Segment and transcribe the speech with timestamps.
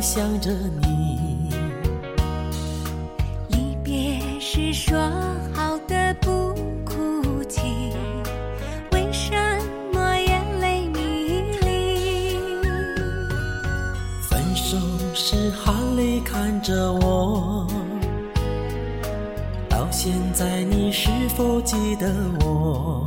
[0.00, 1.50] 想着你。
[3.48, 4.98] 离别时说
[5.52, 7.60] 好的不哭泣，
[8.92, 9.32] 为什
[9.92, 12.36] 么眼泪迷离？
[14.22, 14.78] 分手
[15.14, 17.66] 时含泪看着我，
[19.68, 23.04] 到现在你是否记得我？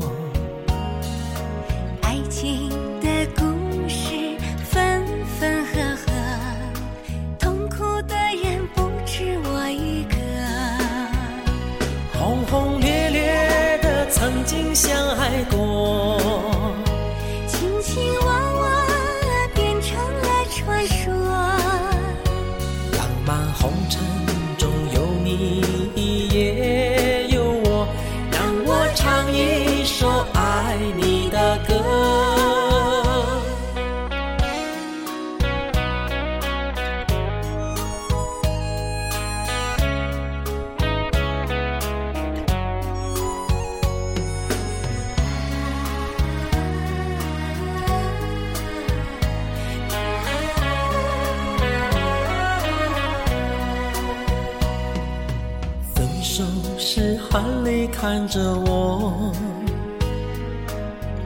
[56.81, 59.31] 手时含泪看着我，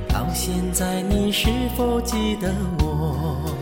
[0.10, 3.56] 到现在你是否记得我？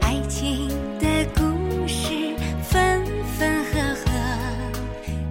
[0.00, 0.66] 爱情
[0.98, 2.14] 的故事
[2.62, 3.04] 分
[3.36, 4.10] 分合合，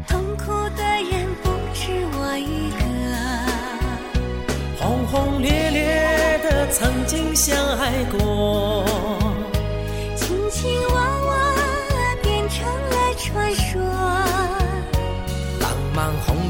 [0.08, 2.86] 痛苦的人不止我一个。
[4.80, 8.86] 轰轰烈烈的曾经相爱过，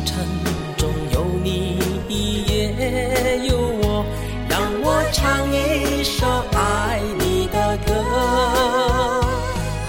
[0.07, 0.15] 尘
[0.77, 1.77] 中有你
[2.47, 4.05] 也有我，
[4.47, 7.93] 让我唱一首爱你的歌。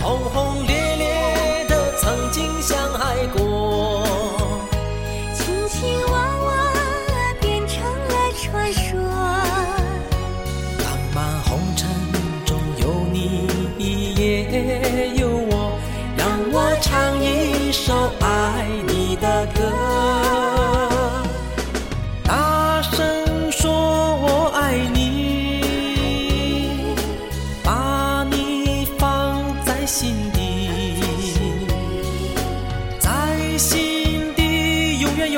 [0.02, 4.02] 轰轰烈烈的曾经相爱过，
[5.34, 6.46] 卿卿我我
[7.40, 8.98] 变成了传说。
[10.82, 11.88] 浪漫红尘
[12.44, 13.46] 中有你
[14.16, 15.78] 也有我，
[16.16, 18.66] 让我唱一首爱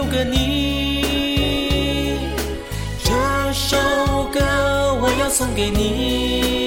[0.01, 1.05] 有个你。
[3.05, 3.13] 这
[3.53, 3.77] 首
[4.33, 4.41] 歌
[5.03, 6.60] 我要送给你。